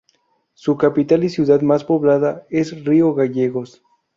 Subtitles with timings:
[0.55, 3.83] Su capital y ciudad más poblada es Río Gallegos.